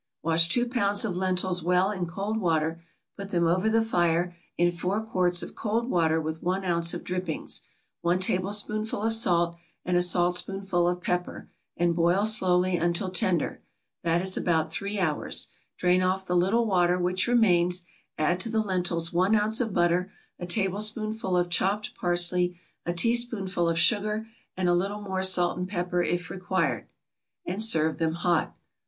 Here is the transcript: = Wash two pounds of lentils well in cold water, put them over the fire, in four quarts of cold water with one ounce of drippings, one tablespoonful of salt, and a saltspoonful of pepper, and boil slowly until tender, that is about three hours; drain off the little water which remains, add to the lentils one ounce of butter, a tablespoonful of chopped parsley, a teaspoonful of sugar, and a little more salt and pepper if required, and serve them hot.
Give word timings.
= 0.13 0.23
Wash 0.23 0.49
two 0.49 0.67
pounds 0.67 1.05
of 1.05 1.15
lentils 1.15 1.61
well 1.61 1.91
in 1.91 2.07
cold 2.07 2.37
water, 2.37 2.83
put 3.15 3.29
them 3.29 3.45
over 3.45 3.69
the 3.69 3.83
fire, 3.83 4.35
in 4.57 4.71
four 4.71 4.99
quarts 5.05 5.43
of 5.43 5.53
cold 5.53 5.91
water 5.91 6.19
with 6.19 6.41
one 6.41 6.65
ounce 6.65 6.95
of 6.95 7.03
drippings, 7.03 7.61
one 8.01 8.17
tablespoonful 8.17 8.99
of 9.03 9.13
salt, 9.13 9.57
and 9.85 9.95
a 9.95 10.01
saltspoonful 10.01 10.87
of 10.87 11.01
pepper, 11.03 11.49
and 11.77 11.93
boil 11.95 12.25
slowly 12.25 12.77
until 12.77 13.11
tender, 13.11 13.61
that 14.01 14.23
is 14.23 14.35
about 14.35 14.71
three 14.71 14.97
hours; 14.99 15.49
drain 15.77 16.01
off 16.01 16.25
the 16.25 16.35
little 16.35 16.65
water 16.65 16.97
which 16.97 17.27
remains, 17.27 17.83
add 18.17 18.39
to 18.39 18.49
the 18.49 18.59
lentils 18.59 19.13
one 19.13 19.35
ounce 19.35 19.61
of 19.61 19.71
butter, 19.71 20.11
a 20.39 20.47
tablespoonful 20.47 21.37
of 21.37 21.47
chopped 21.47 21.93
parsley, 21.93 22.59
a 22.87 22.91
teaspoonful 22.91 23.69
of 23.69 23.77
sugar, 23.77 24.25
and 24.57 24.67
a 24.67 24.73
little 24.73 25.01
more 25.03 25.21
salt 25.21 25.59
and 25.59 25.67
pepper 25.69 26.01
if 26.01 26.31
required, 26.31 26.87
and 27.45 27.61
serve 27.61 27.99
them 27.99 28.13
hot. 28.13 28.57